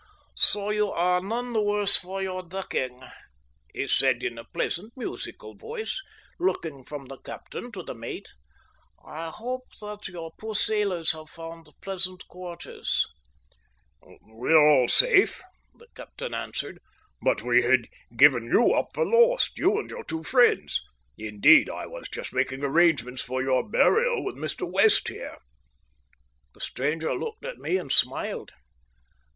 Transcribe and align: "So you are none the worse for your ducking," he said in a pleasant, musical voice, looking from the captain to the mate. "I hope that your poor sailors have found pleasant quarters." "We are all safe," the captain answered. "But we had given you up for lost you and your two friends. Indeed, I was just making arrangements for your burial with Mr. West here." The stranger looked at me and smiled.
"So 0.33 0.71
you 0.71 0.89
are 0.91 1.21
none 1.21 1.53
the 1.53 1.61
worse 1.61 1.95
for 1.95 2.23
your 2.23 2.41
ducking," 2.41 3.01
he 3.71 3.85
said 3.85 4.23
in 4.23 4.39
a 4.39 4.45
pleasant, 4.45 4.93
musical 4.97 5.53
voice, 5.53 6.01
looking 6.39 6.83
from 6.83 7.05
the 7.05 7.19
captain 7.19 7.71
to 7.73 7.83
the 7.83 7.93
mate. 7.93 8.29
"I 9.05 9.29
hope 9.29 9.65
that 9.79 10.07
your 10.07 10.31
poor 10.39 10.55
sailors 10.55 11.11
have 11.11 11.29
found 11.29 11.67
pleasant 11.81 12.27
quarters." 12.27 13.05
"We 14.27 14.51
are 14.51 14.67
all 14.67 14.87
safe," 14.87 15.39
the 15.75 15.85
captain 15.93 16.33
answered. 16.33 16.79
"But 17.21 17.43
we 17.43 17.61
had 17.61 17.87
given 18.17 18.45
you 18.45 18.73
up 18.73 18.87
for 18.95 19.05
lost 19.05 19.59
you 19.59 19.77
and 19.77 19.87
your 19.91 20.03
two 20.03 20.23
friends. 20.23 20.81
Indeed, 21.15 21.69
I 21.69 21.85
was 21.85 22.09
just 22.09 22.33
making 22.33 22.63
arrangements 22.63 23.21
for 23.21 23.43
your 23.43 23.61
burial 23.69 24.25
with 24.25 24.33
Mr. 24.35 24.67
West 24.67 25.09
here." 25.09 25.37
The 26.55 26.59
stranger 26.59 27.13
looked 27.13 27.45
at 27.45 27.59
me 27.59 27.77
and 27.77 27.91
smiled. 27.91 28.53